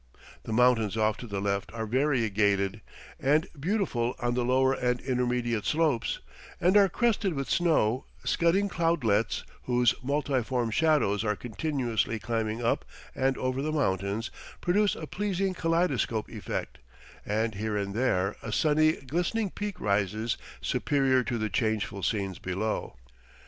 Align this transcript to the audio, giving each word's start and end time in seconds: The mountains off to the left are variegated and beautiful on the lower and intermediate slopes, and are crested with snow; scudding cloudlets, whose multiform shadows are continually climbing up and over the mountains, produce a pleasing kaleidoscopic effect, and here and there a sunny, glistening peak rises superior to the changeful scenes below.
The 0.45 0.51
mountains 0.51 0.97
off 0.97 1.17
to 1.17 1.27
the 1.27 1.39
left 1.39 1.71
are 1.73 1.85
variegated 1.85 2.81
and 3.19 3.45
beautiful 3.59 4.15
on 4.19 4.33
the 4.33 4.43
lower 4.43 4.73
and 4.73 4.99
intermediate 4.99 5.63
slopes, 5.63 6.21
and 6.59 6.75
are 6.75 6.89
crested 6.89 7.35
with 7.35 7.51
snow; 7.51 8.05
scudding 8.23 8.67
cloudlets, 8.67 9.43
whose 9.65 9.93
multiform 10.01 10.71
shadows 10.71 11.23
are 11.23 11.35
continually 11.35 12.17
climbing 12.17 12.63
up 12.65 12.83
and 13.13 13.37
over 13.37 13.61
the 13.61 13.71
mountains, 13.71 14.31
produce 14.59 14.95
a 14.95 15.05
pleasing 15.05 15.53
kaleidoscopic 15.53 16.33
effect, 16.33 16.79
and 17.23 17.53
here 17.53 17.77
and 17.77 17.93
there 17.93 18.35
a 18.41 18.51
sunny, 18.51 18.93
glistening 18.93 19.51
peak 19.51 19.79
rises 19.79 20.35
superior 20.61 21.21
to 21.23 21.37
the 21.37 21.47
changeful 21.51 22.01
scenes 22.01 22.39
below. 22.39 22.95